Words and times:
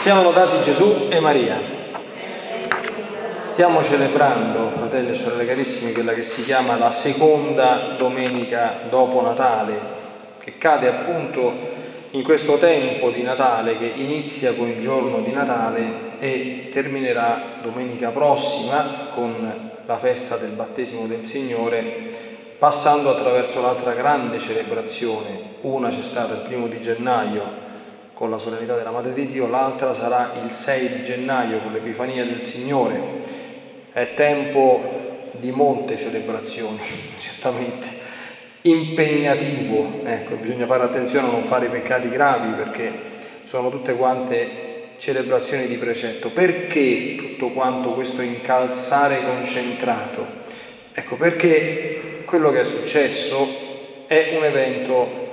Siamo 0.00 0.22
lodati 0.22 0.62
Gesù 0.62 1.08
e 1.10 1.20
Maria. 1.20 1.60
Stiamo 3.42 3.82
celebrando, 3.82 4.70
fratelli 4.74 5.10
e 5.10 5.14
sorelle 5.14 5.44
carissimi, 5.44 5.92
quella 5.92 6.14
che 6.14 6.22
si 6.22 6.42
chiama 6.42 6.78
la 6.78 6.90
seconda 6.90 7.96
domenica 7.98 8.78
dopo 8.88 9.20
Natale, 9.20 9.78
che 10.38 10.56
cade 10.56 10.88
appunto 10.88 11.52
in 12.12 12.22
questo 12.22 12.56
tempo 12.56 13.10
di 13.10 13.20
Natale 13.20 13.76
che 13.76 13.92
inizia 13.94 14.54
con 14.54 14.68
il 14.68 14.80
giorno 14.80 15.20
di 15.20 15.32
Natale 15.32 16.12
e 16.18 16.70
terminerà 16.72 17.58
domenica 17.60 18.08
prossima 18.08 19.08
con 19.12 19.70
la 19.84 19.98
festa 19.98 20.36
del 20.36 20.52
battesimo 20.52 21.06
del 21.06 21.26
Signore, 21.26 22.54
passando 22.58 23.10
attraverso 23.10 23.60
l'altra 23.60 23.92
grande 23.92 24.38
celebrazione. 24.38 25.58
Una 25.60 25.90
c'è 25.90 26.02
stata 26.02 26.32
il 26.32 26.40
primo 26.40 26.68
di 26.68 26.80
gennaio 26.80 27.68
con 28.20 28.28
la 28.28 28.36
solennità 28.36 28.76
della 28.76 28.90
Madre 28.90 29.14
di 29.14 29.24
Dio, 29.24 29.48
l'altra 29.48 29.94
sarà 29.94 30.32
il 30.44 30.50
6 30.50 30.88
di 30.90 31.04
gennaio 31.04 31.60
con 31.60 31.72
l'Epifania 31.72 32.22
del 32.22 32.42
Signore. 32.42 33.00
È 33.94 34.12
tempo 34.12 35.30
di 35.38 35.50
molte 35.50 35.96
celebrazioni, 35.96 36.80
certamente 37.16 37.88
impegnativo, 38.60 40.02
ecco, 40.04 40.34
bisogna 40.34 40.66
fare 40.66 40.82
attenzione 40.82 41.28
a 41.28 41.30
non 41.30 41.44
fare 41.44 41.68
peccati 41.68 42.10
gravi 42.10 42.50
perché 42.62 42.92
sono 43.44 43.70
tutte 43.70 43.94
quante 43.94 44.96
celebrazioni 44.98 45.66
di 45.66 45.78
precetto. 45.78 46.28
Perché 46.28 47.14
tutto 47.16 47.48
quanto 47.52 47.94
questo 47.94 48.20
incalzare 48.20 49.24
concentrato? 49.24 50.26
Ecco, 50.92 51.16
perché 51.16 52.22
quello 52.26 52.50
che 52.50 52.60
è 52.60 52.64
successo 52.64 53.48
è 54.06 54.34
un 54.36 54.44
evento 54.44 55.29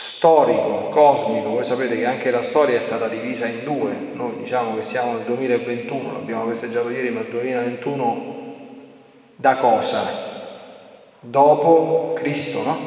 storico, 0.00 0.88
cosmico, 0.88 1.50
voi 1.50 1.62
sapete 1.62 1.94
che 1.98 2.06
anche 2.06 2.30
la 2.30 2.42
storia 2.42 2.78
è 2.78 2.80
stata 2.80 3.06
divisa 3.06 3.44
in 3.44 3.64
due, 3.64 3.94
noi 4.14 4.36
diciamo 4.38 4.76
che 4.76 4.82
siamo 4.82 5.12
nel 5.12 5.24
2021, 5.24 6.12
l'abbiamo 6.12 6.46
festeggiato 6.46 6.88
ieri, 6.88 7.10
ma 7.10 7.20
il 7.20 7.26
2021 7.26 8.34
da 9.36 9.56
cosa? 9.56 10.02
Dopo 11.20 12.14
Cristo, 12.14 12.62
no? 12.62 12.78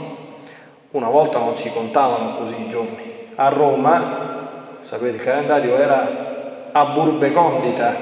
Una 0.90 1.10
volta 1.10 1.38
non 1.38 1.56
si 1.56 1.70
contavano 1.70 2.38
così 2.38 2.60
i 2.60 2.70
giorni. 2.70 3.12
A 3.36 3.50
Roma, 3.50 4.80
sapete, 4.82 5.18
il 5.18 5.24
calendario 5.24 5.78
era 5.78 6.70
a 6.72 6.86
burbe 6.86 7.32
condita, 7.32 7.96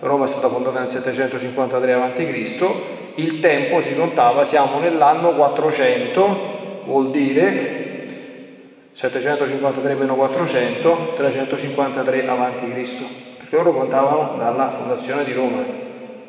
Roma 0.00 0.26
è 0.26 0.28
stata 0.28 0.50
fondata 0.50 0.78
nel 0.78 0.90
753 0.90 1.92
a.C., 1.94 2.70
il 3.14 3.40
tempo 3.40 3.80
si 3.80 3.94
contava, 3.94 4.44
siamo 4.44 4.78
nell'anno 4.78 5.32
400, 5.32 6.82
vuol 6.84 7.10
dire 7.10 7.81
753 8.92 9.94
meno 9.94 10.14
400, 10.14 11.14
353 11.16 12.28
avanti 12.28 12.70
Cristo, 12.70 13.04
perché 13.38 13.56
loro 13.56 13.72
contavano 13.72 14.36
dalla 14.36 14.70
fondazione 14.70 15.24
di 15.24 15.32
Roma. 15.32 15.64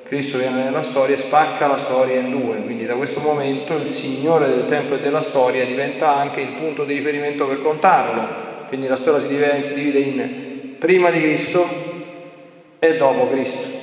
Cristo 0.04 0.38
viene 0.38 0.64
nella 0.64 0.84
storia 0.84 1.16
e 1.16 1.20
spacca 1.20 1.68
la 1.68 1.78
storia 1.78 2.20
in 2.20 2.30
due, 2.30 2.58
quindi 2.64 2.86
da 2.86 2.94
questo 2.94 3.20
momento 3.20 3.74
il 3.76 3.88
Signore 3.88 4.48
del 4.48 4.68
tempo 4.68 4.96
e 4.96 5.00
della 5.00 5.22
storia 5.22 5.66
diventa 5.66 6.16
anche 6.16 6.42
il 6.42 6.50
punto 6.50 6.84
di 6.84 6.94
riferimento 6.94 7.48
per 7.48 7.62
contarlo, 7.62 8.28
quindi 8.68 8.88
la 8.88 8.98
storia 8.98 9.20
si 9.20 9.28
divide 9.74 10.00
in 10.00 10.76
prima 10.78 11.10
di 11.10 11.20
Cristo 11.20 11.68
e 12.80 12.98
dopo 12.98 13.28
Cristo. 13.30 13.82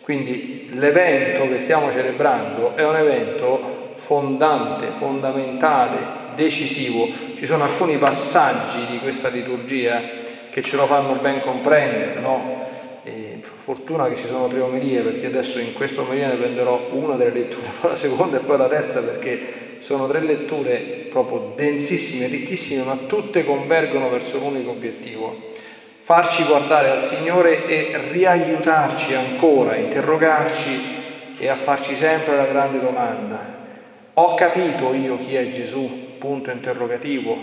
Quindi 0.00 0.70
l'evento 0.72 1.48
che 1.48 1.58
stiamo 1.58 1.90
celebrando 1.92 2.74
è 2.74 2.84
un 2.84 2.96
evento 2.96 3.69
fondante, 4.10 4.88
fondamentale, 4.98 6.34
decisivo. 6.34 7.06
Ci 7.36 7.46
sono 7.46 7.62
alcuni 7.62 7.96
passaggi 7.96 8.84
di 8.90 8.98
questa 8.98 9.28
liturgia 9.28 10.02
che 10.50 10.62
ce 10.62 10.74
lo 10.74 10.86
fanno 10.86 11.12
ben 11.20 11.40
comprendere, 11.40 12.20
no? 12.20 12.58
fortuna 13.60 14.08
che 14.08 14.16
ci 14.16 14.26
sono 14.26 14.48
tre 14.48 14.60
omelie, 14.60 15.02
perché 15.02 15.26
adesso 15.26 15.60
in 15.60 15.74
questa 15.74 16.00
omelia 16.00 16.26
ne 16.26 16.34
prenderò 16.34 16.88
una 16.90 17.14
delle 17.14 17.30
letture, 17.30 17.68
poi 17.80 17.90
la 17.90 17.96
seconda 17.96 18.38
e 18.38 18.40
poi 18.40 18.58
la 18.58 18.66
terza, 18.66 19.00
perché 19.00 19.76
sono 19.78 20.08
tre 20.08 20.20
letture 20.20 21.06
proprio 21.08 21.52
densissime, 21.54 22.26
ricchissime, 22.26 22.82
ma 22.82 22.96
tutte 23.06 23.44
convergono 23.44 24.10
verso 24.10 24.38
l'unico 24.38 24.70
obiettivo, 24.70 25.52
farci 26.02 26.42
guardare 26.42 26.90
al 26.90 27.04
Signore 27.04 27.66
e 27.66 28.10
riaiutarci 28.10 29.14
ancora, 29.14 29.76
interrogarci 29.76 30.98
e 31.38 31.48
a 31.48 31.54
farci 31.54 31.94
sempre 31.94 32.36
la 32.36 32.46
grande 32.46 32.80
domanda. 32.80 33.59
Ho 34.14 34.34
capito 34.34 34.92
io 34.94 35.18
chi 35.18 35.34
è 35.34 35.50
Gesù? 35.50 36.08
punto 36.20 36.50
interrogativo, 36.50 37.36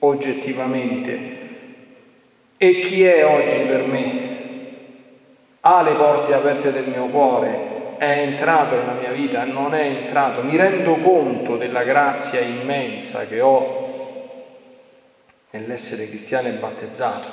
oggettivamente. 0.00 1.36
E 2.58 2.80
chi 2.80 3.02
è 3.02 3.24
oggi 3.24 3.56
per 3.66 3.86
me? 3.86 4.26
Ha 5.60 5.82
le 5.82 5.92
porte 5.92 6.34
aperte 6.34 6.70
del 6.70 6.86
mio 6.88 7.06
cuore? 7.06 7.96
È 7.96 8.04
entrato 8.04 8.76
nella 8.76 8.92
mia 8.92 9.10
vita? 9.10 9.44
Non 9.44 9.74
è 9.74 9.84
entrato? 9.84 10.42
Mi 10.42 10.56
rendo 10.56 10.96
conto 10.96 11.56
della 11.56 11.82
grazia 11.82 12.40
immensa 12.40 13.26
che 13.26 13.40
ho 13.40 13.86
nell'essere 15.50 16.08
cristiano 16.08 16.48
e 16.48 16.52
battezzato. 16.52 17.28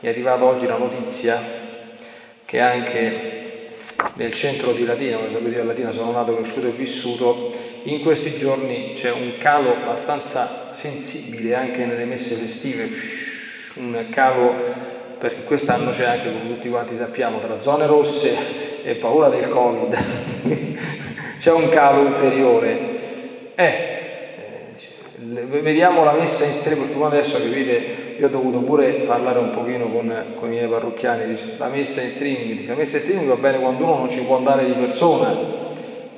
Mi 0.00 0.08
è 0.08 0.12
arrivata 0.12 0.44
oggi 0.44 0.66
la 0.66 0.78
notizia 0.78 1.40
che 2.44 2.58
anche 2.58 3.38
nel 4.14 4.32
centro 4.32 4.72
di 4.72 4.84
Latina, 4.84 5.18
come 5.18 5.30
sapete 5.30 5.60
a 5.60 5.64
Latina 5.64 5.92
sono 5.92 6.10
nato, 6.10 6.34
cresciuto 6.36 6.66
e 6.66 6.70
vissuto, 6.70 7.52
in 7.84 8.02
questi 8.02 8.36
giorni 8.36 8.92
c'è 8.94 9.10
un 9.10 9.34
calo 9.38 9.74
abbastanza 9.74 10.68
sensibile 10.72 11.54
anche 11.54 11.84
nelle 11.86 12.04
messe 12.04 12.34
festive, 12.34 12.90
un 13.74 14.06
calo 14.10 14.98
perché 15.18 15.44
quest'anno 15.44 15.90
c'è 15.90 16.04
anche, 16.04 16.32
come 16.32 16.48
tutti 16.48 16.68
quanti 16.68 16.96
sappiamo, 16.96 17.40
tra 17.40 17.60
zone 17.60 17.86
rosse 17.86 18.82
e 18.82 18.94
paura 18.94 19.28
del 19.28 19.48
Covid, 19.48 19.98
c'è 21.38 21.52
un 21.52 21.68
calo 21.68 22.06
ulteriore. 22.06 22.98
Eh, 23.54 23.98
vediamo 25.60 26.04
la 26.04 26.12
messa 26.12 26.44
in 26.44 26.52
stremo, 26.52 26.84
perché 26.84 27.02
adesso 27.02 27.38
capite, 27.38 28.16
io 28.18 28.26
ho 28.26 28.30
dovuto 28.30 28.60
pure 28.60 28.92
parlare 29.06 29.38
un 29.38 29.50
pochino 29.50 29.88
con, 29.90 30.34
con 30.36 30.48
i 30.48 30.56
miei 30.56 30.68
parrocchiani, 30.68 31.26
dice, 31.26 31.54
la 31.58 31.68
messa 31.68 32.00
in 32.00 32.08
streaming, 32.08 32.66
la 32.66 32.74
messa 32.74 32.96
in 32.96 33.02
streaming 33.02 33.28
va 33.28 33.36
bene 33.36 33.58
quando 33.58 33.84
uno 33.84 33.96
non 33.98 34.10
ci 34.10 34.20
può 34.20 34.36
andare 34.36 34.64
di 34.64 34.72
persona, 34.72 35.36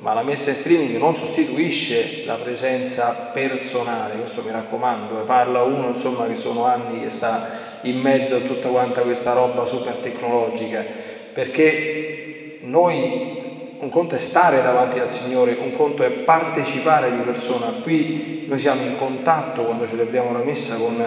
ma 0.03 0.13
la 0.13 0.21
messa 0.21 0.49
in 0.49 0.57
streaming 0.57 0.97
non 0.97 1.15
sostituisce 1.15 2.25
la 2.25 2.35
presenza 2.35 3.31
personale, 3.31 4.15
questo 4.15 4.41
mi 4.43 4.51
raccomando, 4.51 5.23
parla 5.23 5.61
uno 5.61 5.91
insomma 5.95 6.27
che 6.27 6.35
sono 6.35 6.65
anni 6.65 6.99
che 6.99 7.09
sta 7.09 7.79
in 7.83 8.01
mezzo 8.01 8.35
a 8.35 8.39
tutta 8.39 8.67
quanta 8.67 8.99
questa 8.99 9.31
roba 9.31 9.65
super 9.65 9.95
tecnologica, 9.95 10.83
perché 11.31 12.57
noi 12.63 13.77
un 13.79 13.89
conto 13.89 14.15
è 14.15 14.19
stare 14.19 14.61
davanti 14.61 14.99
al 14.99 15.09
Signore, 15.09 15.57
un 15.57 15.73
conto 15.73 16.03
è 16.03 16.09
partecipare 16.09 17.09
di 17.09 17.19
persona, 17.19 17.67
qui 17.81 18.43
noi 18.49 18.59
siamo 18.59 18.81
in 18.81 18.97
contatto 18.97 19.63
quando 19.63 19.87
celebriamo 19.87 20.33
la 20.33 20.43
messa 20.43 20.75
con 20.75 21.01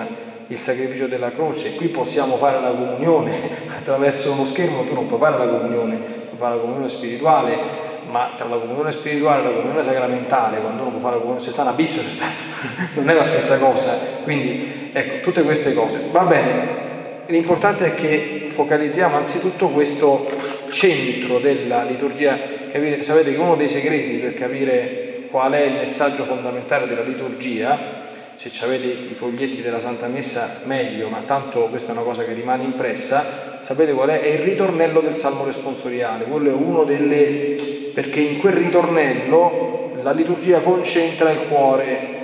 il 0.46 0.58
sacrificio 0.58 1.06
della 1.06 1.32
croce, 1.32 1.74
qui 1.74 1.88
possiamo 1.88 2.36
fare 2.36 2.62
la 2.62 2.70
comunione 2.70 3.66
attraverso 3.76 4.32
uno 4.32 4.46
schermo, 4.46 4.84
tu 4.84 4.94
non 4.94 5.06
puoi 5.06 5.20
fare 5.20 5.36
la 5.36 5.48
comunione, 5.48 5.96
puoi 5.96 6.38
fare 6.38 6.54
la 6.54 6.60
comunione 6.62 6.88
spirituale, 6.88 7.85
ma 8.16 8.32
tra 8.34 8.48
la 8.48 8.56
comunione 8.56 8.90
spirituale 8.92 9.42
e 9.42 9.44
la 9.44 9.50
comunione 9.50 9.82
sacramentale, 9.82 10.60
quando 10.60 10.82
uno 10.82 10.90
può 10.92 11.00
fare 11.00 11.14
la 11.14 11.20
comunione, 11.20 11.44
se 11.44 11.50
sta 11.50 11.62
un 11.62 11.68
abisso, 11.68 12.00
sta, 12.00 12.26
non 12.94 13.10
è 13.10 13.12
la 13.12 13.24
stessa 13.24 13.58
cosa. 13.58 13.98
Quindi, 14.22 14.90
ecco, 14.92 15.20
tutte 15.20 15.42
queste 15.42 15.74
cose. 15.74 16.00
Va 16.10 16.22
bene, 16.22 17.24
l'importante 17.26 17.86
è 17.86 17.94
che 17.94 18.48
focalizziamo 18.50 19.16
anzitutto 19.16 19.68
questo 19.68 20.26
centro 20.70 21.38
della 21.40 21.82
liturgia. 21.82 22.38
Capite? 22.72 23.02
Sapete 23.02 23.32
che 23.32 23.38
uno 23.38 23.54
dei 23.54 23.68
segreti 23.68 24.16
per 24.16 24.34
capire 24.34 25.26
qual 25.30 25.52
è 25.52 25.60
il 25.60 25.74
messaggio 25.74 26.24
fondamentale 26.24 26.86
della 26.86 27.02
liturgia, 27.02 28.05
se 28.36 28.64
avete 28.64 28.86
i 28.86 29.14
foglietti 29.16 29.62
della 29.62 29.80
Santa 29.80 30.06
Messa 30.06 30.60
meglio, 30.64 31.08
ma 31.08 31.22
tanto 31.26 31.66
questa 31.68 31.88
è 31.88 31.92
una 31.92 32.02
cosa 32.02 32.24
che 32.24 32.32
rimane 32.32 32.64
impressa, 32.64 33.58
sapete 33.62 33.92
qual 33.92 34.10
è? 34.10 34.20
È 34.20 34.28
il 34.28 34.40
ritornello 34.40 35.00
del 35.00 35.16
Salmo 35.16 35.44
responsoriale, 35.44 36.24
quello 36.24 36.50
è 36.50 36.54
uno 36.54 36.84
delle 36.84 37.90
perché 37.94 38.20
in 38.20 38.38
quel 38.38 38.52
ritornello 38.52 39.92
la 40.02 40.12
liturgia 40.12 40.60
concentra 40.60 41.30
il 41.30 41.48
cuore 41.48 42.14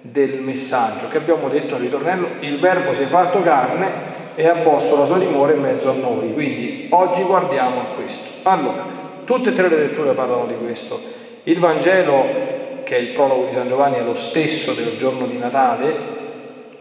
del 0.00 0.40
messaggio 0.40 1.08
che 1.08 1.18
abbiamo 1.18 1.48
detto 1.48 1.74
nel 1.74 1.84
ritornello, 1.84 2.28
il 2.40 2.58
verbo 2.58 2.92
si 2.92 3.02
è 3.02 3.06
fatto 3.06 3.40
carne 3.40 4.34
e 4.34 4.46
ha 4.48 4.56
posto 4.56 4.96
la 4.96 5.04
sua 5.04 5.18
dimora 5.18 5.52
in 5.52 5.60
mezzo 5.60 5.90
a 5.90 5.94
noi. 5.94 6.32
Quindi 6.32 6.88
oggi 6.90 7.22
guardiamo 7.22 7.80
a 7.80 7.84
questo. 7.94 8.28
Allora, 8.42 8.84
tutte 9.24 9.50
e 9.50 9.52
tre 9.52 9.68
le 9.68 9.78
letture 9.78 10.12
parlano 10.12 10.46
di 10.46 10.56
questo. 10.56 11.00
Il 11.44 11.58
Vangelo, 11.58 12.24
che 12.86 12.96
è 12.96 13.00
il 13.00 13.08
prologo 13.08 13.46
di 13.46 13.52
San 13.52 13.66
Giovanni, 13.66 13.96
è 13.96 14.02
lo 14.02 14.14
stesso 14.14 14.72
del 14.72 14.96
giorno 14.96 15.26
di 15.26 15.36
Natale, 15.36 15.92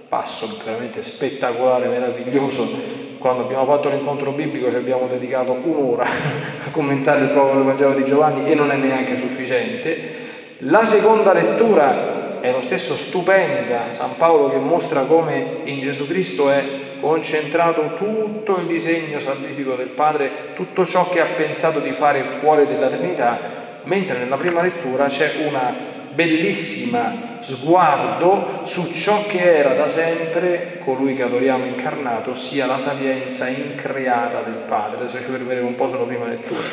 passo 0.07 0.47
veramente 0.63 1.01
spettacolare, 1.01 1.87
meraviglioso 1.87 2.69
quando 3.17 3.41
abbiamo 3.41 3.65
fatto 3.65 3.89
l'incontro 3.89 4.31
biblico 4.33 4.69
ci 4.69 4.75
abbiamo 4.75 5.07
dedicato 5.07 5.57
un'ora 5.63 6.03
a 6.03 6.69
commentare 6.69 7.21
il 7.21 7.29
prologo 7.29 7.55
del 7.55 7.63
Vangelo 7.63 7.93
di 7.95 8.05
Giovanni 8.05 8.51
e 8.51 8.53
non 8.53 8.69
è 8.69 8.75
neanche 8.75 9.17
sufficiente. 9.17 10.13
La 10.59 10.85
seconda 10.85 11.33
lettura 11.33 12.39
è 12.39 12.51
lo 12.51 12.61
stesso 12.61 12.95
stupenda, 12.95 13.91
San 13.91 14.15
Paolo 14.17 14.51
che 14.51 14.57
mostra 14.57 15.01
come 15.05 15.61
in 15.63 15.81
Gesù 15.81 16.05
Cristo 16.05 16.51
è 16.51 16.63
concentrato 17.01 17.95
tutto 17.95 18.57
il 18.57 18.67
disegno 18.67 19.17
salvifico 19.17 19.73
del 19.73 19.87
Padre, 19.87 20.53
tutto 20.53 20.85
ciò 20.85 21.09
che 21.09 21.19
ha 21.19 21.29
pensato 21.35 21.79
di 21.79 21.93
fare 21.93 22.21
fuori 22.39 22.67
della 22.67 22.89
Trinità, 22.89 23.39
mentre 23.85 24.19
nella 24.19 24.37
prima 24.37 24.61
lettura 24.61 25.07
c'è 25.07 25.47
una 25.47 25.94
bellissima 26.15 27.37
sguardo 27.41 28.61
su 28.63 28.91
ciò 28.91 29.25
che 29.27 29.39
era 29.39 29.75
da 29.75 29.87
sempre 29.89 30.79
colui 30.83 31.13
che 31.13 31.23
adoriamo 31.23 31.65
incarnato, 31.65 32.31
ossia 32.31 32.65
la 32.65 32.79
sapienza 32.79 33.47
increata 33.47 34.41
del 34.41 34.63
Padre. 34.67 35.01
Adesso 35.01 35.17
ci 35.17 35.23
fermeremo 35.25 35.67
un 35.67 35.75
po' 35.75 35.89
sulla 35.89 36.05
prima 36.05 36.25
lettura. 36.25 36.63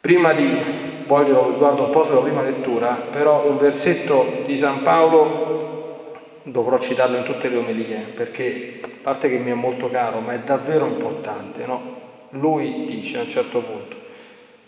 Prima 0.00 0.32
di 0.32 0.48
volgere 1.06 1.42
lo 1.42 1.50
sguardo 1.50 1.84
un 1.84 1.90
po' 1.90 2.04
sulla 2.04 2.20
prima 2.20 2.42
lettura, 2.42 3.08
però 3.10 3.46
un 3.46 3.58
versetto 3.58 4.42
di 4.46 4.56
San 4.56 4.82
Paolo 4.82 6.14
dovrò 6.44 6.78
citarlo 6.78 7.18
in 7.18 7.24
tutte 7.24 7.48
le 7.48 7.56
omelie, 7.56 8.12
perché 8.14 8.80
a 8.82 8.88
parte 9.02 9.28
che 9.28 9.36
mi 9.36 9.50
è 9.50 9.54
molto 9.54 9.90
caro, 9.90 10.20
ma 10.20 10.32
è 10.32 10.38
davvero 10.38 10.86
importante, 10.86 11.66
no? 11.66 11.96
Lui 12.30 12.84
dice 12.86 13.18
a 13.18 13.22
un 13.22 13.28
certo 13.28 13.60
punto, 13.60 13.96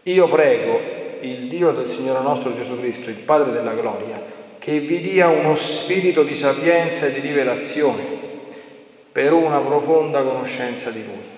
io 0.03 0.29
prego 0.29 0.81
il 1.21 1.49
Dio 1.49 1.73
del 1.73 1.89
Signore 1.89 2.23
nostro 2.23 2.55
Gesù 2.55 2.79
Cristo, 2.79 3.11
il 3.11 3.17
Padre 3.17 3.53
della 3.53 3.73
gloria, 3.73 4.23
che 4.59 4.81
vi 4.81 5.01
dia 5.01 5.29
uno 5.29 5.55
spirito 5.55 6.23
di 6.23 6.35
sapienza 6.35 7.07
e 7.07 7.13
di 7.13 7.21
rivelazione 7.21 8.03
per 9.13 9.33
una 9.33 9.59
profonda 9.61 10.23
conoscenza 10.23 10.91
di 10.91 11.03
Lui. 11.05 11.29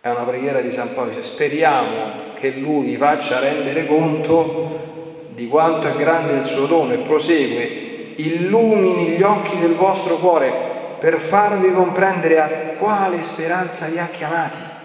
È 0.00 0.08
una 0.08 0.24
preghiera 0.24 0.60
di 0.60 0.70
San 0.70 0.94
Paolo, 0.94 1.20
speriamo 1.20 2.32
che 2.34 2.50
Lui 2.50 2.86
vi 2.86 2.96
faccia 2.96 3.40
rendere 3.40 3.86
conto 3.86 5.28
di 5.30 5.46
quanto 5.48 5.88
è 5.88 5.96
grande 5.96 6.34
il 6.34 6.44
suo 6.44 6.66
dono 6.66 6.92
e 6.92 6.98
prosegue, 6.98 8.14
illumini 8.16 9.16
gli 9.16 9.22
occhi 9.22 9.58
del 9.58 9.74
vostro 9.74 10.18
cuore 10.18 10.96
per 10.98 11.20
farvi 11.20 11.70
comprendere 11.72 12.40
a 12.40 12.48
quale 12.78 13.22
speranza 13.22 13.86
vi 13.86 13.98
ha 13.98 14.08
chiamati 14.08 14.75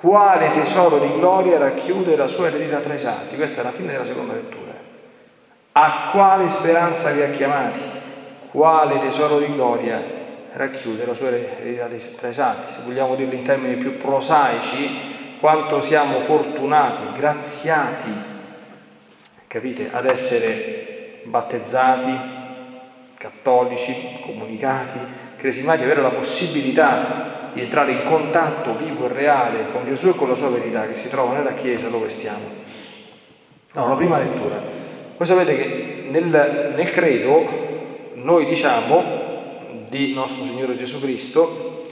quale 0.00 0.50
tesoro 0.50 0.98
di 0.98 1.10
gloria 1.12 1.58
racchiude 1.58 2.16
la 2.16 2.28
sua 2.28 2.48
eredità 2.48 2.80
tra 2.80 2.94
i 2.94 2.98
santi. 2.98 3.36
Questa 3.36 3.60
è 3.60 3.64
la 3.64 3.72
fine 3.72 3.92
della 3.92 4.04
seconda 4.04 4.34
lettura. 4.34 4.72
A 5.72 6.10
quale 6.10 6.50
speranza 6.50 7.10
vi 7.10 7.22
ha 7.22 7.30
chiamati? 7.30 7.80
Quale 8.50 8.98
tesoro 8.98 9.38
di 9.38 9.52
gloria 9.52 10.02
racchiude 10.52 11.04
la 11.04 11.14
sua 11.14 11.28
eredità 11.28 11.86
tra 12.18 12.28
i 12.28 12.34
santi? 12.34 12.72
Se 12.72 12.78
vogliamo 12.84 13.14
dirlo 13.14 13.34
in 13.34 13.42
termini 13.42 13.76
più 13.76 13.96
prosaici, 13.96 15.38
quanto 15.40 15.80
siamo 15.80 16.20
fortunati, 16.20 17.18
graziati, 17.18 18.12
capite, 19.46 19.90
ad 19.92 20.06
essere 20.06 21.20
battezzati, 21.24 22.18
cattolici, 23.16 24.18
comunicati, 24.22 24.98
cresimati, 25.36 25.82
avere 25.82 26.00
la 26.00 26.10
possibilità 26.10 27.45
di 27.56 27.62
entrare 27.62 27.92
in 27.92 28.04
contatto 28.04 28.76
vivo 28.76 29.06
e 29.06 29.12
reale 29.14 29.70
con 29.72 29.86
Gesù 29.86 30.08
e 30.08 30.14
con 30.14 30.28
la 30.28 30.34
sua 30.34 30.50
verità 30.50 30.86
che 30.86 30.94
si 30.94 31.08
trova 31.08 31.32
nella 31.32 31.54
Chiesa 31.54 31.88
dove 31.88 32.10
stiamo. 32.10 32.44
No, 33.72 33.88
la 33.88 33.94
prima 33.94 34.18
lettura. 34.18 34.62
Voi 35.16 35.26
sapete 35.26 35.56
che 35.56 36.06
nel, 36.10 36.74
nel 36.76 36.90
credo 36.90 37.48
noi 38.12 38.44
diciamo 38.44 39.24
di 39.88 40.12
nostro 40.12 40.44
Signore 40.44 40.76
Gesù 40.76 41.00
Cristo, 41.00 41.82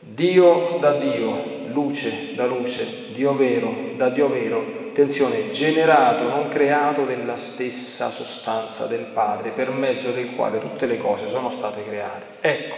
Dio 0.00 0.78
da 0.80 0.92
Dio, 0.92 1.66
luce 1.66 2.34
da 2.34 2.46
luce, 2.46 3.12
Dio 3.14 3.34
vero 3.34 3.88
da 3.94 4.08
Dio 4.08 4.28
vero, 4.28 4.64
attenzione, 4.88 5.50
generato, 5.50 6.22
non 6.28 6.48
creato 6.48 7.04
della 7.04 7.36
stessa 7.36 8.10
sostanza 8.10 8.86
del 8.86 9.06
Padre, 9.12 9.50
per 9.50 9.70
mezzo 9.70 10.12
del 10.12 10.34
quale 10.34 10.60
tutte 10.60 10.86
le 10.86 10.96
cose 10.96 11.28
sono 11.28 11.50
state 11.50 11.84
create. 11.84 12.26
Ecco, 12.40 12.74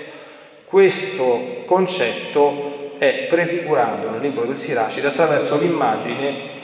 questo 0.70 1.64
concetto 1.66 2.94
è 2.98 3.26
prefigurato 3.28 4.08
nel 4.08 4.20
libro 4.20 4.44
del 4.44 4.56
Siracide 4.56 5.08
attraverso 5.08 5.58
l'immagine 5.58 6.58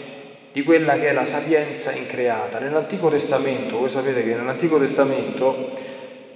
di 0.52 0.62
quella 0.62 0.94
che 0.94 1.08
è 1.08 1.12
la 1.12 1.24
sapienza 1.24 1.90
increata. 1.90 2.60
Nell'Antico 2.60 3.08
Testamento, 3.08 3.78
voi 3.78 3.88
sapete 3.88 4.22
che 4.22 4.34
nell'Antico 4.34 4.78
Testamento 4.78 5.72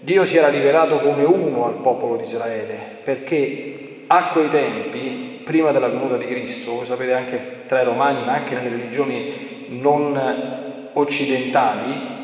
Dio 0.00 0.24
si 0.24 0.36
era 0.36 0.48
rivelato 0.48 0.98
come 0.98 1.22
uno 1.22 1.64
al 1.66 1.74
popolo 1.74 2.16
di 2.16 2.24
Israele, 2.24 2.76
perché 3.04 4.02
a 4.08 4.30
quei 4.32 4.48
tempi, 4.48 5.40
prima 5.44 5.70
della 5.70 5.88
venuta 5.88 6.16
di 6.16 6.26
Cristo, 6.26 6.72
voi 6.72 6.86
sapete 6.86 7.12
anche 7.12 7.62
tra 7.68 7.82
i 7.82 7.84
romani, 7.84 8.24
ma 8.24 8.32
anche 8.32 8.54
nelle 8.56 8.70
religioni 8.70 9.66
non 9.68 10.90
occidentali, 10.94 12.18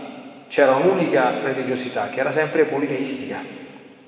c'era 0.48 0.74
un'unica 0.74 1.38
religiosità 1.44 2.08
che 2.08 2.18
era 2.18 2.32
sempre 2.32 2.64
politeistica 2.64 3.65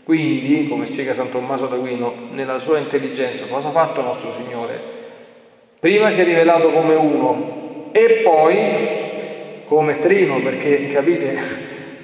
quindi, 0.09 0.67
come 0.69 0.87
spiega 0.87 1.13
San 1.13 1.29
Tommaso 1.29 1.67
d'Aquino, 1.67 2.15
nella 2.31 2.61
sua 2.61 2.79
intelligenza, 2.79 3.45
cosa 3.45 3.69
ha 3.69 3.73
fatto 3.73 4.01
nostro 4.01 4.33
Signore? 4.33 4.81
Prima 5.79 6.09
si 6.09 6.23
è 6.23 6.25
rivelato 6.25 6.71
come 6.71 6.95
uno 6.95 7.91
e 7.93 8.23
poi 8.25 9.67
come 9.67 9.99
trino, 9.99 10.41
perché 10.41 10.89
capite, 10.89 11.39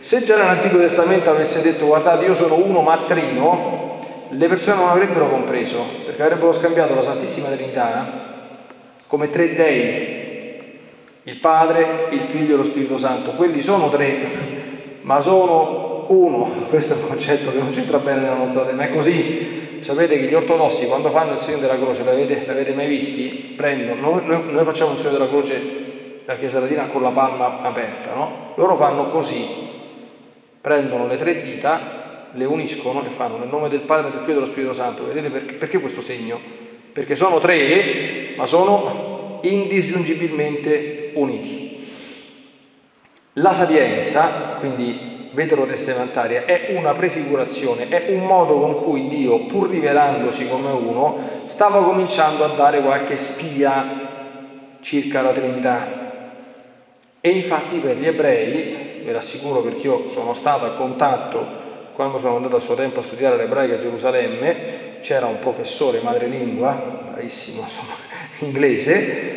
se 0.01 0.23
già 0.23 0.37
nell'Antico 0.37 0.77
Testamento 0.77 1.31
avesse 1.31 1.63
detto 1.63 1.87
guardate 1.87 2.27
io 2.27 2.35
sono 2.35 2.57
uno 2.57 2.83
ma 2.83 3.05
trino, 3.07 4.27
le 4.29 4.49
persone 4.49 4.77
non 4.77 4.91
avrebbero 4.91 5.31
compreso, 5.31 5.83
perché 6.05 6.23
avrebbero 6.25 6.53
scambiato 6.53 6.95
la 6.95 7.01
Santissima 7.01 7.49
Trinità 7.49 8.51
come 9.07 9.31
tre 9.31 9.55
dei, 9.55 10.23
il 11.23 11.37
Padre, 11.39 12.09
il 12.11 12.21
Figlio 12.21 12.53
e 12.53 12.57
lo 12.59 12.65
Spirito 12.65 12.99
Santo. 12.99 13.31
Quelli 13.31 13.63
sono 13.63 13.89
tre, 13.89 14.29
ma 15.01 15.23
sono 15.23 15.94
uno, 16.09 16.67
questo 16.69 16.93
è 16.93 16.97
un 16.97 17.07
concetto 17.07 17.51
che 17.51 17.59
non 17.59 17.71
c'entra 17.71 17.99
bene 17.99 18.21
nella 18.21 18.35
nostra 18.35 18.71
ma 18.73 18.85
è 18.85 18.91
così. 18.91 19.63
Sapete 19.81 20.19
che 20.19 20.27
gli 20.27 20.35
ortodossi 20.35 20.87
quando 20.87 21.11
fanno 21.11 21.35
il 21.35 21.41
segno 21.41 21.59
della 21.59 21.77
croce, 21.77 22.05
l'avete, 22.05 22.45
l'avete 22.47 22.73
mai 22.73 22.87
visti? 22.87 23.55
Prendono, 23.55 24.21
noi, 24.21 24.43
noi, 24.51 24.65
facciamo 24.65 24.93
il 24.93 24.99
segno 24.99 25.13
della 25.13 25.29
croce 25.29 25.83
la 26.25 26.37
Chiesa 26.37 26.59
Latina 26.59 26.87
con 26.87 27.03
la 27.03 27.11
palma 27.11 27.61
aperta, 27.61 28.15
no? 28.15 28.53
Loro 28.55 28.77
fanno 28.77 29.11
così, 29.11 29.47
prendono 30.61 31.07
le 31.07 31.17
tre 31.17 31.43
dita, 31.43 32.31
le 32.33 32.45
uniscono 32.47 33.05
e 33.05 33.11
fanno 33.11 33.37
nel 33.37 33.49
nome 33.49 33.69
del 33.69 33.81
Padre, 33.81 34.11
del 34.11 34.21
Figlio 34.21 34.31
e 34.31 34.35
dello 34.35 34.47
Spirito 34.47 34.73
Santo. 34.73 35.05
Vedete 35.05 35.29
perché, 35.31 35.53
perché 35.55 35.81
questo 35.81 36.01
segno? 36.01 36.41
Perché 36.93 37.15
sono 37.15 37.39
tre, 37.39 38.33
ma 38.37 38.47
sono 38.47 39.41
indisgiungibilmente 39.43 41.11
uniti. 41.15 41.87
La 43.35 43.53
sapienza, 43.53 44.57
quindi 44.61 45.14
veterotestamentaria 45.35 46.45
è 46.47 46.75
una 46.75 46.93
prefigurazione, 46.93 47.89
è 47.89 48.07
un 48.09 48.25
modo 48.25 48.59
con 48.59 48.83
cui 48.83 49.09
Dio, 49.09 49.45
pur 49.47 49.69
rivelandosi 49.69 50.49
come 50.49 50.71
uno, 50.71 51.43
stava 51.47 51.83
cominciando 51.83 52.45
a 52.45 52.55
dare 52.55 52.81
qualche 52.81 53.17
spia 53.17 54.79
circa 54.81 55.21
la 55.21 55.33
Trinità. 55.33 56.03
E 57.21 57.31
infatti 57.31 57.79
per 57.79 57.97
gli 57.97 58.07
ebrei, 58.07 59.03
ve 59.05 59.13
l'assicuro 59.13 59.61
perché 59.61 59.87
io 59.87 60.09
sono 60.09 60.35
stato 60.35 60.65
a 60.65 60.73
contatto 60.73 61.63
quando 61.95 62.19
sono 62.19 62.37
andato 62.37 62.57
a 62.57 62.61
suo 62.61 62.75
tempo 62.75 63.01
a 63.01 63.03
studiare 63.03 63.37
l'ebraico 63.37 63.75
a 63.75 63.79
Gerusalemme, 63.79 64.99
c'era 65.01 65.27
un 65.27 65.39
professore 65.39 66.01
madrelingua, 66.03 67.03
bravissimo, 67.13 67.63
insomma, 67.63 67.95
inglese, 68.41 69.34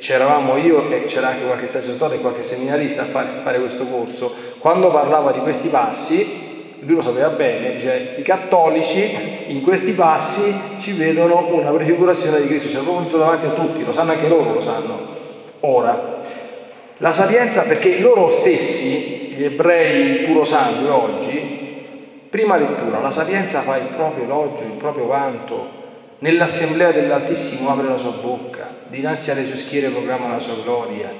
c'eravamo 0.00 0.56
io 0.56 0.90
e 0.90 1.04
c'era 1.04 1.28
anche 1.28 1.44
qualche 1.44 1.66
sacerdote 1.66 2.16
e 2.16 2.20
qualche 2.20 2.42
seminarista 2.42 3.02
a 3.02 3.04
fare, 3.04 3.40
fare, 3.44 3.60
questo 3.60 3.86
corso, 3.86 4.34
quando 4.58 4.90
parlava 4.90 5.30
di 5.30 5.40
questi 5.40 5.68
passi, 5.68 6.48
lui 6.80 6.96
lo 6.96 7.02
sapeva 7.02 7.28
bene, 7.28 7.72
dice 7.72 8.14
i 8.16 8.22
cattolici 8.22 9.44
in 9.48 9.60
questi 9.60 9.92
passi 9.92 10.52
ci 10.78 10.92
vedono 10.92 11.46
una 11.52 11.70
prefigurazione 11.70 12.40
di 12.40 12.48
Cristo, 12.48 12.70
ce 12.70 12.78
l'ha 12.78 12.82
proprio 12.82 13.18
davanti 13.18 13.46
a 13.46 13.50
tutti, 13.50 13.84
lo 13.84 13.92
sanno 13.92 14.12
anche 14.12 14.28
loro, 14.28 14.54
lo 14.54 14.60
sanno. 14.62 15.18
Ora, 15.60 16.16
la 16.96 17.12
sapienza, 17.12 17.62
perché 17.62 17.98
loro 17.98 18.30
stessi, 18.30 19.34
gli 19.36 19.44
ebrei 19.44 20.24
puro 20.24 20.44
sangue 20.44 20.88
oggi, 20.88 21.58
prima 22.30 22.56
lettura, 22.56 23.00
la 23.00 23.10
sapienza 23.10 23.60
fa 23.60 23.76
il 23.76 23.88
proprio 23.94 24.24
elogio, 24.24 24.62
il 24.62 24.78
proprio 24.78 25.06
vanto, 25.06 25.78
Nell'assemblea 26.20 26.92
dell'Altissimo 26.92 27.70
apre 27.70 27.88
la 27.88 27.96
sua 27.96 28.10
bocca, 28.10 28.69
dinanzi 28.90 29.30
alle 29.30 29.46
sue 29.46 29.56
schiere 29.56 29.88
proclama 29.88 30.28
la 30.28 30.38
sua 30.38 30.60
gloria, 30.62 31.10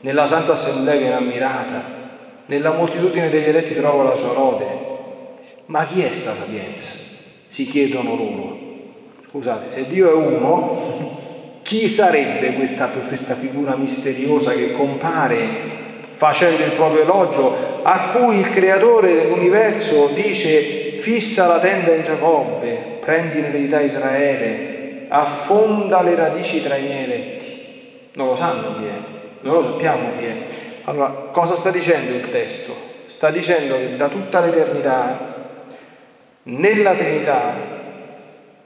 nella 0.00 0.26
Santa 0.26 0.52
Assemblea 0.52 0.96
viene 0.96 1.14
ammirata, 1.14 1.82
nella 2.46 2.72
moltitudine 2.72 3.28
degli 3.28 3.48
eletti 3.48 3.74
trova 3.74 4.04
la 4.04 4.14
sua 4.14 4.32
lode. 4.32 4.64
Ma 5.66 5.84
chi 5.84 6.02
è 6.02 6.14
sta 6.14 6.34
sapienza? 6.34 6.90
Si 7.48 7.66
chiedono 7.66 8.14
loro. 8.14 8.58
Scusate, 9.28 9.72
se 9.72 9.86
Dio 9.86 10.10
è 10.10 10.14
uno, 10.14 11.60
chi 11.62 11.88
sarebbe 11.88 12.54
questa, 12.54 12.86
questa 12.86 13.34
figura 13.34 13.76
misteriosa 13.76 14.52
che 14.52 14.72
compare 14.72 15.74
facendo 16.14 16.62
il 16.62 16.72
proprio 16.72 17.02
elogio, 17.02 17.82
a 17.82 18.12
cui 18.12 18.38
il 18.38 18.50
creatore 18.50 19.14
dell'universo 19.14 20.10
dice 20.14 20.98
fissa 21.00 21.46
la 21.46 21.58
tenda 21.58 21.94
in 21.94 22.02
Giacobbe, 22.02 22.98
prendi 23.00 23.40
l'eredità 23.40 23.80
Israele, 23.80 25.06
affonda 25.08 26.02
le 26.02 26.14
radici 26.14 26.62
tra 26.62 26.76
i 26.76 26.82
miei. 26.82 27.15
Non 28.16 28.28
lo 28.28 28.34
sanno 28.34 28.78
chi 28.78 28.86
è, 28.86 28.98
non 29.40 29.54
lo 29.54 29.62
sappiamo 29.62 30.08
chi 30.18 30.24
è. 30.24 30.36
Allora, 30.84 31.28
cosa 31.32 31.54
sta 31.54 31.70
dicendo 31.70 32.14
il 32.14 32.30
testo? 32.30 32.74
Sta 33.04 33.30
dicendo 33.30 33.76
che 33.76 33.96
da 33.96 34.08
tutta 34.08 34.40
l'eternità 34.40 35.34
Nella 36.44 36.94
Trinità 36.94 37.54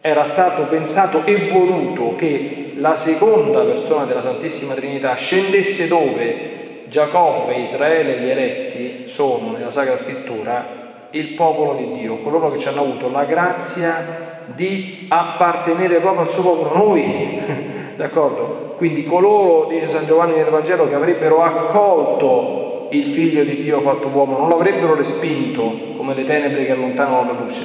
era 0.01 0.27
stato 0.27 0.63
pensato 0.65 1.25
e 1.25 1.49
voluto 1.49 2.15
che 2.15 2.75
la 2.77 2.95
seconda 2.95 3.63
persona 3.63 4.05
della 4.05 4.23
Santissima 4.23 4.75
Trinità 4.75 5.15
scendesse 5.15 5.89
dove 5.89 6.85
Giacobbe, 6.89 7.57
Israele 7.57 8.17
e 8.17 8.21
gli 8.21 8.29
eletti 8.29 9.09
sono 9.09 9.57
nella 9.57 9.71
Sacra 9.71 9.97
Scrittura 9.97 11.09
il 11.11 11.35
popolo 11.35 11.75
di 11.75 11.99
Dio, 11.99 12.19
coloro 12.19 12.53
che 12.53 12.59
ci 12.59 12.69
hanno 12.69 12.83
avuto 12.83 13.11
la 13.11 13.25
grazia 13.25 14.43
di 14.47 15.07
appartenere 15.09 15.99
proprio 15.99 16.23
al 16.23 16.31
suo 16.31 16.43
popolo, 16.43 16.77
noi, 16.77 17.41
d'accordo? 18.01 18.75
Quindi 18.77 19.05
coloro, 19.05 19.69
dice 19.69 19.89
San 19.89 20.07
Giovanni 20.07 20.35
nel 20.35 20.47
Vangelo, 20.47 20.89
che 20.89 20.95
avrebbero 20.95 21.43
accolto 21.43 22.89
il 22.93 23.13
figlio 23.13 23.45
di 23.45 23.63
Dio 23.63 23.81
fatto 23.81 24.09
uomo, 24.09 24.39
non 24.39 24.49
l'avrebbero 24.49 24.95
respinto 24.95 25.63
come 25.97 26.15
le 26.15 26.25
tenebre 26.25 26.65
che 26.65 26.73
allontanano 26.73 27.33
la 27.33 27.39
luce. 27.39 27.63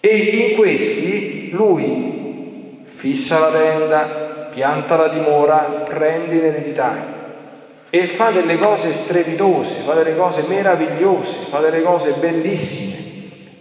E 0.00 0.16
in 0.16 0.56
questi 0.56 1.50
lui 1.50 2.84
fissa 2.84 3.38
la 3.40 3.50
tenda, 3.50 4.48
pianta 4.54 4.96
la 4.96 5.08
dimora, 5.08 5.84
prende 5.84 6.36
in 6.36 6.44
eredità 6.44 7.14
e 7.90 8.06
fa 8.06 8.30
delle 8.30 8.56
cose 8.56 8.92
strepitose, 8.92 9.82
fa 9.84 9.94
delle 9.94 10.16
cose 10.16 10.44
meravigliose, 10.46 11.36
fa 11.50 11.58
delle 11.58 11.82
cose 11.82 12.12
bellissime, 12.12 12.94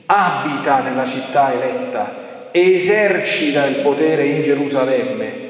abita 0.06 0.82
nella 0.82 1.06
città 1.06 1.54
eletta, 1.54 2.50
esercita 2.52 3.66
il 3.66 3.78
potere 3.78 4.26
in 4.26 4.44
Gerusalemme 4.44 5.45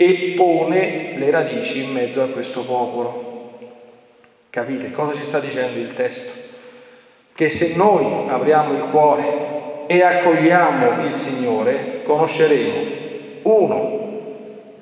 e 0.00 0.34
pone 0.36 1.18
le 1.18 1.30
radici 1.30 1.82
in 1.82 1.90
mezzo 1.90 2.22
a 2.22 2.28
questo 2.28 2.64
popolo. 2.64 3.58
Capite 4.48 4.92
cosa 4.92 5.12
ci 5.14 5.24
sta 5.24 5.40
dicendo 5.40 5.80
il 5.80 5.92
testo? 5.92 6.30
Che 7.34 7.50
se 7.50 7.74
noi 7.74 8.28
apriamo 8.28 8.74
il 8.74 8.84
cuore 8.84 9.86
e 9.88 10.00
accogliamo 10.00 11.04
il 11.04 11.14
Signore, 11.16 12.02
conosceremo, 12.04 12.96
uno, 13.42 14.06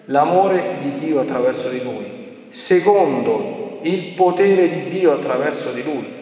l'amore 0.05 0.77
di 0.83 1.07
Dio 1.07 1.21
attraverso 1.21 1.71
di 1.71 1.83
Lui, 1.83 2.49
secondo 2.51 3.79
il 3.83 4.13
potere 4.15 4.69
di 4.69 4.89
Dio 4.89 5.13
attraverso 5.13 5.73
di 5.73 5.83
lui. 5.83 6.15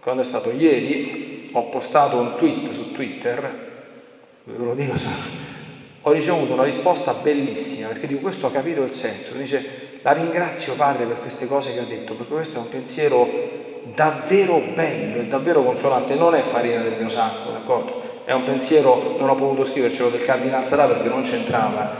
Quando 0.00 0.22
è 0.22 0.24
stato 0.24 0.50
ieri 0.50 1.48
ho 1.52 1.68
postato 1.68 2.18
un 2.18 2.34
tweet 2.36 2.72
su 2.72 2.92
Twitter, 2.92 3.68
ve 4.44 4.64
lo 4.64 4.74
dico, 4.74 4.94
ho 6.08 6.12
ricevuto 6.12 6.52
una 6.52 6.62
risposta 6.62 7.14
bellissima 7.14 7.88
perché 7.88 8.06
dico 8.06 8.20
questo 8.20 8.46
ho 8.46 8.50
capito 8.52 8.82
il 8.84 8.92
senso. 8.92 9.32
Mi 9.32 9.40
dice 9.40 9.98
la 10.02 10.12
ringrazio 10.12 10.74
padre 10.74 11.04
per 11.04 11.18
queste 11.18 11.48
cose 11.48 11.72
che 11.72 11.80
ha 11.80 11.84
detto 11.84 12.14
perché 12.14 12.32
questo 12.32 12.58
è 12.58 12.60
un 12.60 12.68
pensiero 12.68 13.28
davvero 13.92 14.62
bello 14.72 15.20
e 15.20 15.24
davvero 15.26 15.64
consolante, 15.64 16.14
non 16.14 16.36
è 16.36 16.42
farina 16.42 16.80
del 16.82 16.94
mio 16.96 17.08
sacco, 17.08 17.50
d'accordo? 17.50 18.22
È 18.24 18.32
un 18.32 18.44
pensiero, 18.44 19.16
non 19.18 19.28
ho 19.28 19.34
potuto 19.34 19.64
scrivercelo 19.64 20.10
del 20.10 20.24
Cardinal 20.24 20.64
Sarà 20.64 20.86
perché 20.86 21.08
non 21.08 21.22
c'entrava, 21.22 21.92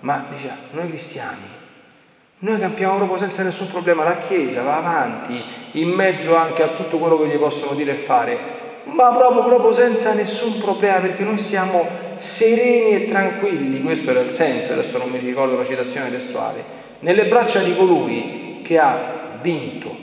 ma 0.00 0.26
dice 0.30 0.50
noi 0.70 0.88
cristiani 0.88 1.60
noi 2.38 2.58
campiamo 2.58 2.96
proprio 2.96 3.18
senza 3.18 3.42
nessun 3.42 3.68
problema, 3.68 4.02
la 4.02 4.16
Chiesa 4.16 4.62
va 4.62 4.78
avanti 4.78 5.40
in 5.72 5.90
mezzo 5.90 6.34
anche 6.34 6.62
a 6.62 6.68
tutto 6.68 6.98
quello 6.98 7.18
che 7.18 7.28
gli 7.28 7.36
possono 7.38 7.74
dire 7.74 7.92
e 7.92 7.96
fare, 7.96 8.38
ma 8.84 9.14
proprio, 9.14 9.44
proprio 9.44 9.72
senza 9.72 10.12
nessun 10.14 10.58
problema 10.58 11.00
perché 11.00 11.22
noi 11.22 11.38
stiamo 11.38 12.11
sereni 12.22 12.94
e 12.94 13.04
tranquilli, 13.06 13.82
questo 13.82 14.10
era 14.10 14.20
il 14.20 14.30
senso, 14.30 14.72
adesso 14.72 14.96
non 14.96 15.10
mi 15.10 15.18
ricordo 15.18 15.56
la 15.56 15.64
citazione 15.64 16.08
testuale, 16.08 16.64
nelle 17.00 17.26
braccia 17.26 17.60
di 17.62 17.74
colui 17.74 18.60
che 18.62 18.78
ha 18.78 19.38
vinto, 19.40 19.94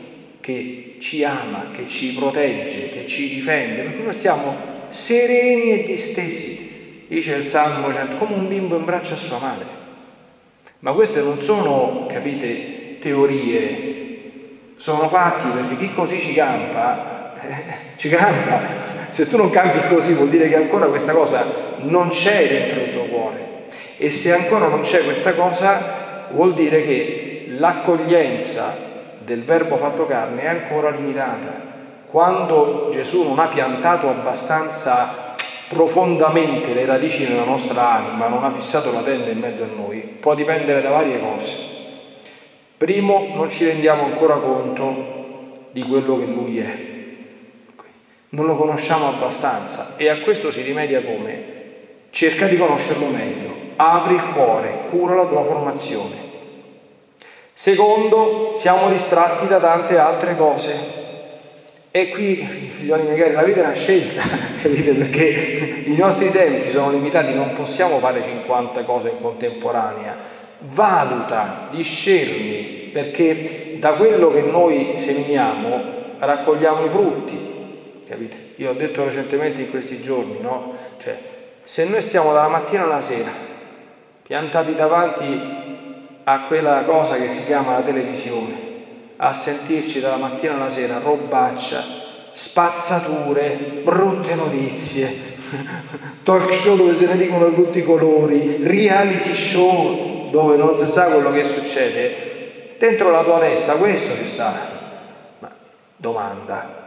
che 0.42 0.98
ci 1.00 1.24
ama, 1.24 1.68
che 1.72 1.88
ci 1.88 2.14
protegge, 2.14 2.90
che 2.90 3.08
ci 3.08 3.30
difende, 3.30 3.84
perché 3.84 4.04
noi 4.04 4.14
stiamo 4.14 4.56
sereni 4.90 5.72
e 5.72 5.84
distesi, 5.86 7.06
dice 7.08 7.36
il 7.36 7.46
Salmo 7.46 7.90
100, 7.90 8.18
come 8.18 8.36
un 8.36 8.50
bimbo 8.50 8.76
in 8.76 8.84
braccio 8.84 9.14
a 9.14 9.18
sua 9.18 9.38
madre. 9.38 9.68
Ma 10.80 10.92
queste 10.92 11.22
non 11.22 11.40
sono, 11.40 12.06
capite, 12.10 12.98
teorie, 13.00 14.20
sono 14.76 15.08
fatti 15.08 15.48
perché 15.48 15.78
chi 15.78 15.94
così 15.94 16.20
ci 16.20 16.34
campa, 16.34 17.19
ci 17.96 18.10
campa. 18.10 19.08
Se 19.10 19.28
tu 19.28 19.38
non 19.38 19.50
campi 19.50 19.88
così 19.88 20.14
vuol 20.14 20.30
dire 20.30 20.48
che 20.48 20.56
ancora 20.56 20.88
questa 20.88 21.14
cosa 21.14 21.46
non 21.80 22.10
c'è 22.10 22.48
dentro 22.48 22.82
il 22.82 22.92
tuo 22.92 23.04
cuore. 23.06 23.48
E 23.98 24.12
se 24.12 24.34
ancora 24.34 24.68
non 24.68 24.82
c'è 24.82 25.04
questa 25.04 25.34
cosa 25.34 26.28
vuol 26.32 26.54
dire 26.54 26.82
che 26.84 27.48
l'accoglienza 27.50 28.88
del 29.20 29.44
verbo 29.44 29.78
fatto 29.78 30.06
carne 30.06 30.44
è 30.44 30.48
ancora 30.48 30.90
limitata. 30.90 31.68
Quando 32.10 32.90
Gesù 32.92 33.24
non 33.24 33.40
ha 33.40 33.48
piantato 33.48 34.10
abbastanza 34.10 35.36
profondamente 35.68 36.74
le 36.74 36.86
radici 36.86 37.28
nella 37.28 37.44
nostra 37.44 37.92
anima, 37.92 38.28
non 38.28 38.44
ha 38.44 38.52
fissato 38.52 38.92
la 38.92 39.02
tenda 39.02 39.30
in 39.30 39.38
mezzo 39.38 39.64
a 39.64 39.68
noi, 39.68 40.00
può 40.20 40.34
dipendere 40.34 40.82
da 40.82 40.90
varie 40.90 41.20
cose. 41.20 41.56
Primo, 42.78 43.34
non 43.36 43.50
ci 43.50 43.66
rendiamo 43.66 44.06
ancora 44.06 44.36
conto 44.36 45.68
di 45.72 45.84
quello 45.84 46.18
che 46.18 46.26
Lui 46.26 46.60
è. 46.60 46.89
Non 48.32 48.46
lo 48.46 48.56
conosciamo 48.56 49.08
abbastanza 49.08 49.94
e 49.98 50.08
a 50.08 50.20
questo 50.20 50.52
si 50.52 50.62
rimedia 50.62 51.02
come? 51.02 51.58
Cerca 52.12 52.48
di 52.48 52.58
conoscerlo 52.58 53.08
meglio, 53.08 53.54
apri 53.76 54.14
il 54.14 54.24
cuore, 54.34 54.82
cura 54.92 55.16
la 55.16 55.26
tua 55.26 55.44
formazione. 55.44 56.28
Secondo, 57.54 58.52
siamo 58.54 58.88
distratti 58.90 59.48
da 59.48 59.60
tante 59.60 59.98
altre 59.98 60.36
cose. 60.36 60.98
E 61.90 62.10
qui, 62.10 62.36
figlioli 62.36 63.02
miei 63.02 63.32
la 63.32 63.42
vita 63.42 63.62
è 63.62 63.64
una 63.64 63.74
scelta, 63.74 64.22
capite? 64.62 64.94
Perché 64.94 65.84
i 65.88 65.96
nostri 65.96 66.30
tempi 66.30 66.70
sono 66.70 66.92
limitati, 66.92 67.34
non 67.34 67.54
possiamo 67.54 67.98
fare 67.98 68.22
50 68.22 68.84
cose 68.84 69.10
in 69.10 69.22
contemporanea. 69.22 70.16
Valuta, 70.60 71.68
discerni, 71.72 72.92
perché 72.94 73.78
da 73.80 73.94
quello 73.94 74.32
che 74.32 74.42
noi 74.42 74.94
seminiamo 74.96 75.98
raccogliamo 76.20 76.86
i 76.86 76.90
frutti, 76.90 77.49
capite? 78.10 78.36
Io 78.56 78.72
ho 78.72 78.74
detto 78.74 79.04
recentemente 79.04 79.62
in 79.62 79.70
questi 79.70 80.02
giorni, 80.02 80.40
no? 80.42 80.74
Cioè, 80.98 81.18
se 81.64 81.86
noi 81.86 82.02
stiamo 82.02 82.34
dalla 82.34 82.48
mattina 82.48 82.84
alla 82.84 83.02
sera 83.02 83.32
piantati 84.24 84.74
davanti 84.74 85.58
a 86.24 86.42
quella 86.48 86.84
cosa 86.84 87.18
che 87.18 87.28
si 87.28 87.46
chiama 87.46 87.74
la 87.74 87.82
televisione, 87.82 88.68
a 89.18 89.34
sentirci 89.34 90.00
dalla 90.00 90.18
mattina 90.18 90.56
alla 90.56 90.70
sera 90.70 91.00
robaccia, 91.00 91.84
spazzature, 92.32 93.82
brutte 93.84 94.34
notizie, 94.36 95.36
talk 96.24 96.52
show 96.54 96.76
dove 96.76 96.96
se 96.96 97.06
ne 97.06 97.18
dicono 97.18 97.54
tutti 97.54 97.80
i 97.80 97.84
colori, 97.84 98.64
reality 98.64 99.34
show 99.34 100.30
dove 100.32 100.58
non 100.58 100.78
si 100.78 100.86
sa 100.86 101.06
quello 101.06 101.32
che 101.32 101.46
succede, 101.46 102.76
dentro 102.78 103.12
la 103.12 103.24
tua 103.24 103.40
testa 103.40 103.74
questo 103.74 104.16
ci 104.16 104.28
sta. 104.28 104.78
Ma 105.40 105.52
domanda, 105.96 106.79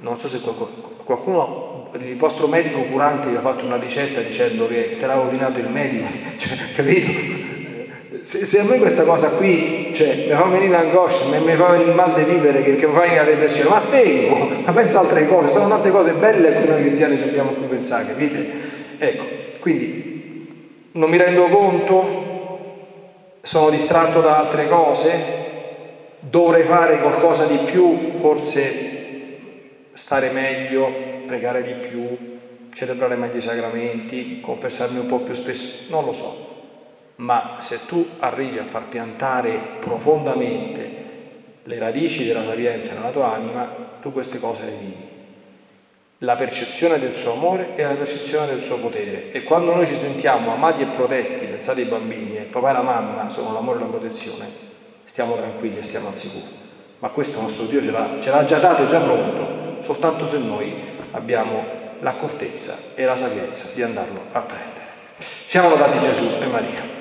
non 0.00 0.18
so 0.18 0.28
se 0.28 0.40
qualcuno, 0.40 1.90
il 1.98 2.16
vostro 2.16 2.46
medico 2.46 2.80
curante 2.82 3.28
vi 3.28 3.36
ha 3.36 3.40
fatto 3.40 3.64
una 3.64 3.76
ricetta 3.76 4.20
dicendo 4.20 4.66
che 4.66 4.96
te 4.98 5.06
l'ha 5.06 5.18
ordinato 5.18 5.58
il 5.58 5.68
medico, 5.68 6.06
cioè, 6.38 6.56
capito? 6.74 7.48
Se, 8.22 8.44
se, 8.44 8.60
a 8.60 8.64
me 8.64 8.78
questa 8.78 9.02
cosa 9.02 9.28
qui 9.28 9.92
cioè, 9.94 10.26
mi 10.28 10.36
fa 10.36 10.44
venire 10.44 10.76
angoscia, 10.76 11.24
mi, 11.24 11.38
mi 11.38 11.54
fa 11.54 11.68
venire 11.68 11.92
mal 11.92 12.14
di 12.14 12.24
vivere, 12.24 12.62
che, 12.62 12.76
che 12.76 12.86
mi 12.86 12.92
fa 12.92 13.00
venire 13.00 13.18
la 13.18 13.24
depressione, 13.24 13.68
ma 13.68 13.78
spiego, 13.78 14.48
ma 14.64 14.72
penso 14.72 14.98
altre 14.98 15.26
cose, 15.26 15.52
sono 15.52 15.68
tante 15.68 15.90
cose 15.90 16.12
belle 16.12 16.48
a 16.48 16.52
cui 16.52 16.68
noi 16.68 16.80
cristiani 16.80 17.16
dobbiamo 17.16 17.52
più 17.52 17.68
pensare, 17.68 18.06
capite? 18.06 18.46
Ecco, 18.98 19.24
quindi 19.60 20.88
non 20.92 21.10
mi 21.10 21.16
rendo 21.16 21.48
conto, 21.48 22.28
sono 23.42 23.70
distratto 23.70 24.20
da 24.20 24.38
altre 24.38 24.68
cose, 24.68 25.38
dovrei 26.20 26.64
fare 26.64 27.00
qualcosa 27.00 27.44
di 27.44 27.58
più, 27.64 28.12
forse 28.20 28.89
stare 30.10 30.30
meglio, 30.30 30.92
pregare 31.24 31.62
di 31.62 31.72
più, 31.86 32.18
celebrare 32.74 33.14
meglio 33.14 33.36
i 33.36 33.40
sacramenti, 33.40 34.40
confessarmi 34.40 34.98
un 34.98 35.06
po' 35.06 35.20
più 35.20 35.34
spesso, 35.34 35.68
non 35.88 36.04
lo 36.04 36.12
so 36.12 36.48
ma 37.20 37.56
se 37.58 37.84
tu 37.86 38.04
arrivi 38.18 38.58
a 38.58 38.64
far 38.64 38.84
piantare 38.84 39.76
profondamente 39.78 40.98
le 41.62 41.78
radici 41.78 42.24
della 42.24 42.42
sapienza 42.42 42.94
nella 42.94 43.10
tua 43.10 43.34
anima, 43.34 43.68
tu 44.00 44.10
queste 44.10 44.40
cose 44.40 44.64
le 44.64 44.70
vivi. 44.70 45.08
La 46.18 46.34
percezione 46.34 46.98
del 46.98 47.14
suo 47.14 47.32
amore 47.32 47.74
e 47.76 47.82
la 47.82 47.94
percezione 47.94 48.46
del 48.46 48.62
suo 48.62 48.78
potere. 48.78 49.32
E 49.32 49.44
quando 49.44 49.74
noi 49.74 49.86
ci 49.86 49.94
sentiamo 49.94 50.52
amati 50.52 50.82
e 50.82 50.86
protetti, 50.86 51.44
pensate 51.44 51.82
ai 51.82 51.88
bambini, 51.88 52.36
e 52.36 52.40
il 52.40 52.46
papà 52.46 52.70
e 52.70 52.72
la 52.72 52.82
mamma 52.82 53.28
sono 53.28 53.52
l'amore 53.52 53.78
e 53.78 53.82
la 53.82 53.88
protezione, 53.88 54.48
stiamo 55.04 55.36
tranquilli 55.36 55.78
e 55.78 55.82
stiamo 55.82 56.08
al 56.08 56.16
sicuro. 56.16 56.46
Ma 56.98 57.10
questo 57.10 57.38
nostro 57.40 57.66
Dio 57.66 57.82
ce 57.82 57.90
l'ha, 57.90 58.16
ce 58.18 58.30
l'ha 58.30 58.44
già 58.44 58.58
dato, 58.58 58.84
è 58.84 58.86
già 58.86 59.00
pronto, 59.00 59.59
soltanto 59.90 60.28
se 60.28 60.38
noi 60.38 60.72
abbiamo 61.10 61.64
l'accortezza 62.00 62.78
e 62.94 63.04
la 63.04 63.16
sapienza 63.16 63.66
di 63.74 63.82
andarlo 63.82 64.20
a 64.30 64.40
prendere. 64.40 64.86
Siamo 65.46 65.68
lodati 65.68 65.98
Gesù 65.98 66.28
e 66.40 66.46
Maria. 66.46 66.98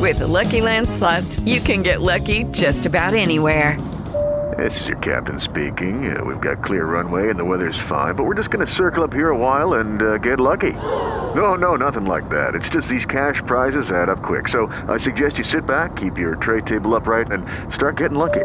With 0.00 0.18
the 0.18 0.26
Lucky 0.26 0.60
Land 0.60 0.88
slots, 0.88 1.40
you 1.44 1.60
can 1.60 1.82
get 1.82 2.00
lucky 2.00 2.44
just 2.50 2.86
about 2.86 3.14
anywhere. 3.14 3.76
This 4.56 4.74
is 4.80 4.88
your 4.88 4.98
captain 4.98 5.38
speaking. 5.38 6.10
Uh, 6.10 6.24
we've 6.24 6.40
got 6.40 6.64
clear 6.64 6.84
runway 6.84 7.30
and 7.30 7.38
the 7.38 7.44
weather's 7.44 7.78
fine, 7.88 8.16
but 8.16 8.24
we're 8.24 8.34
just 8.34 8.50
going 8.50 8.66
to 8.66 8.72
circle 8.72 9.04
up 9.04 9.12
here 9.12 9.30
a 9.30 9.36
while 9.36 9.74
and 9.74 10.02
uh, 10.02 10.18
get 10.18 10.40
lucky. 10.40 10.72
No, 11.36 11.54
no, 11.54 11.76
nothing 11.76 12.04
like 12.04 12.28
that. 12.30 12.56
It's 12.56 12.68
just 12.68 12.88
these 12.88 13.06
cash 13.06 13.42
prizes 13.46 13.92
add 13.92 14.08
up 14.08 14.22
quick. 14.24 14.48
So 14.48 14.72
I 14.88 14.98
suggest 14.98 15.38
you 15.38 15.44
sit 15.44 15.66
back, 15.66 15.94
keep 15.94 16.18
your 16.18 16.34
tray 16.34 16.62
table 16.62 16.96
upright, 16.96 17.30
and 17.30 17.46
start 17.72 17.96
getting 17.96 18.18
lucky. 18.18 18.44